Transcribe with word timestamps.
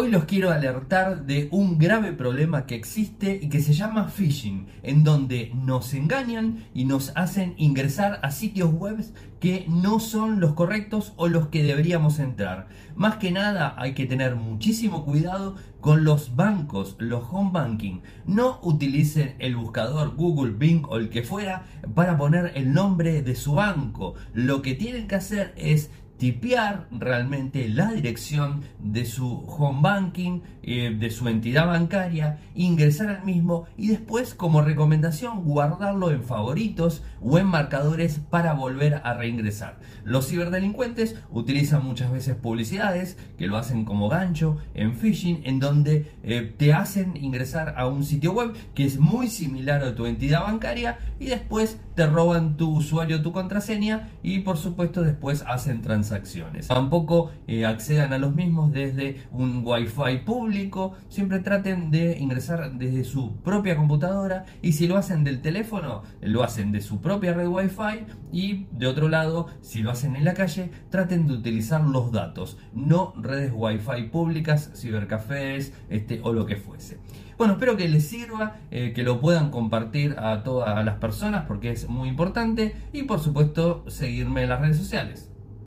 Hoy 0.00 0.12
los 0.12 0.26
quiero 0.26 0.52
alertar 0.52 1.26
de 1.26 1.48
un 1.50 1.76
grave 1.76 2.12
problema 2.12 2.66
que 2.66 2.76
existe 2.76 3.40
y 3.42 3.48
que 3.48 3.60
se 3.60 3.72
llama 3.72 4.06
phishing, 4.06 4.68
en 4.84 5.02
donde 5.02 5.50
nos 5.56 5.92
engañan 5.92 6.68
y 6.72 6.84
nos 6.84 7.10
hacen 7.16 7.54
ingresar 7.56 8.20
a 8.22 8.30
sitios 8.30 8.72
web 8.72 9.04
que 9.40 9.66
no 9.68 9.98
son 9.98 10.38
los 10.38 10.52
correctos 10.52 11.14
o 11.16 11.26
los 11.26 11.48
que 11.48 11.64
deberíamos 11.64 12.20
entrar. 12.20 12.68
Más 12.94 13.16
que 13.16 13.32
nada 13.32 13.74
hay 13.76 13.94
que 13.94 14.06
tener 14.06 14.36
muchísimo 14.36 15.04
cuidado 15.04 15.56
con 15.80 16.04
los 16.04 16.36
bancos, 16.36 16.94
los 17.00 17.24
home 17.28 17.50
banking. 17.52 17.98
No 18.24 18.60
utilicen 18.62 19.34
el 19.40 19.56
buscador 19.56 20.14
Google, 20.14 20.52
Bing 20.52 20.84
o 20.88 20.98
el 20.98 21.08
que 21.08 21.24
fuera 21.24 21.64
para 21.96 22.16
poner 22.16 22.52
el 22.54 22.72
nombre 22.72 23.22
de 23.22 23.34
su 23.34 23.54
banco. 23.54 24.14
Lo 24.32 24.62
que 24.62 24.74
tienen 24.74 25.08
que 25.08 25.16
hacer 25.16 25.54
es 25.56 25.90
tipear 26.18 26.88
realmente 26.90 27.68
la 27.68 27.92
dirección 27.92 28.62
de 28.80 29.06
su 29.06 29.44
home 29.46 29.78
banking, 29.80 30.40
eh, 30.62 30.94
de 30.98 31.10
su 31.10 31.28
entidad 31.28 31.66
bancaria, 31.66 32.40
ingresar 32.54 33.08
al 33.08 33.24
mismo 33.24 33.66
y 33.76 33.88
después 33.88 34.34
como 34.34 34.60
recomendación 34.60 35.44
guardarlo 35.44 36.10
en 36.10 36.24
favoritos 36.24 37.02
o 37.22 37.38
en 37.38 37.46
marcadores 37.46 38.20
para 38.30 38.52
volver 38.52 39.00
a 39.04 39.14
reingresar. 39.14 39.78
Los 40.04 40.28
ciberdelincuentes 40.28 41.16
utilizan 41.30 41.84
muchas 41.84 42.10
veces 42.10 42.34
publicidades 42.34 43.16
que 43.38 43.46
lo 43.46 43.56
hacen 43.56 43.84
como 43.84 44.08
gancho 44.08 44.58
en 44.74 44.94
phishing 44.94 45.42
en 45.44 45.60
donde 45.60 46.12
eh, 46.24 46.52
te 46.56 46.72
hacen 46.72 47.16
ingresar 47.16 47.74
a 47.76 47.86
un 47.86 48.04
sitio 48.04 48.32
web 48.32 48.54
que 48.74 48.84
es 48.84 48.98
muy 48.98 49.28
similar 49.28 49.84
a 49.84 49.94
tu 49.94 50.06
entidad 50.06 50.42
bancaria 50.42 50.98
y 51.20 51.26
después 51.26 51.78
te 51.94 52.06
roban 52.06 52.56
tu 52.56 52.76
usuario, 52.76 53.22
tu 53.22 53.32
contraseña 53.32 54.10
y 54.22 54.40
por 54.40 54.56
supuesto 54.56 55.02
después 55.02 55.44
hacen 55.46 55.80
transacciones 55.80 56.07
acciones. 56.12 56.68
Tampoco 56.68 57.30
eh, 57.46 57.66
accedan 57.66 58.12
a 58.12 58.18
los 58.18 58.34
mismos 58.34 58.72
desde 58.72 59.22
un 59.30 59.62
wifi 59.64 60.18
público, 60.24 60.94
siempre 61.08 61.40
traten 61.40 61.90
de 61.90 62.18
ingresar 62.18 62.72
desde 62.72 63.04
su 63.04 63.36
propia 63.36 63.76
computadora 63.76 64.44
y 64.62 64.72
si 64.72 64.86
lo 64.86 64.96
hacen 64.96 65.24
del 65.24 65.40
teléfono, 65.40 66.02
lo 66.20 66.42
hacen 66.42 66.72
de 66.72 66.80
su 66.80 67.00
propia 67.00 67.34
red 67.34 67.48
wifi 67.48 68.06
y 68.32 68.66
de 68.72 68.86
otro 68.86 69.08
lado, 69.08 69.48
si 69.60 69.82
lo 69.82 69.90
hacen 69.90 70.16
en 70.16 70.24
la 70.24 70.34
calle, 70.34 70.70
traten 70.90 71.26
de 71.26 71.34
utilizar 71.34 71.82
los 71.82 72.12
datos, 72.12 72.58
no 72.72 73.12
redes 73.16 73.52
wifi 73.54 74.04
públicas, 74.10 74.72
cibercafés 74.74 75.72
este, 75.88 76.20
o 76.22 76.32
lo 76.32 76.46
que 76.46 76.56
fuese. 76.56 76.98
Bueno, 77.38 77.52
espero 77.52 77.76
que 77.76 77.88
les 77.88 78.04
sirva, 78.04 78.56
eh, 78.72 78.92
que 78.92 79.04
lo 79.04 79.20
puedan 79.20 79.52
compartir 79.52 80.16
a 80.18 80.42
todas 80.42 80.84
las 80.84 80.96
personas 80.96 81.44
porque 81.46 81.70
es 81.70 81.88
muy 81.88 82.08
importante 82.08 82.74
y 82.92 83.04
por 83.04 83.20
supuesto 83.20 83.84
seguirme 83.86 84.42
en 84.42 84.48
las 84.48 84.60
redes 84.60 84.76
sociales. 84.76 85.30